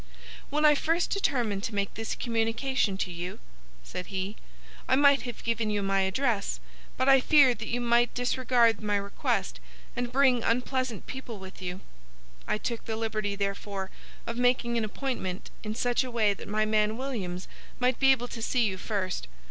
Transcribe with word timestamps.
"When 0.49 0.65
I 0.65 0.73
first 0.73 1.11
determined 1.11 1.63
to 1.65 1.75
make 1.75 1.93
this 1.93 2.15
communication 2.15 2.97
to 2.97 3.11
you," 3.11 3.37
said 3.83 4.07
he, 4.07 4.35
"I 4.87 4.95
might 4.95 5.21
have 5.29 5.43
given 5.43 5.69
you 5.69 5.83
my 5.83 6.01
address, 6.01 6.59
but 6.97 7.07
I 7.07 7.21
feared 7.21 7.59
that 7.59 7.67
you 7.67 7.79
might 7.79 8.15
disregard 8.15 8.81
my 8.81 8.95
request 8.95 9.59
and 9.95 10.11
bring 10.11 10.41
unpleasant 10.41 11.05
people 11.05 11.37
with 11.37 11.61
you. 11.61 11.81
I 12.47 12.57
took 12.57 12.85
the 12.85 12.95
liberty, 12.95 13.35
therefore, 13.35 13.91
of 14.25 14.37
making 14.39 14.75
an 14.75 14.83
appointment 14.85 15.51
in 15.63 15.75
such 15.75 16.03
a 16.03 16.09
way 16.09 16.33
that 16.33 16.47
my 16.47 16.65
man 16.65 16.97
Williams 16.97 17.47
might 17.79 17.99
be 17.99 18.11
able 18.11 18.27
to 18.29 18.41
see 18.41 18.65
you 18.65 18.77
first. 18.79 19.27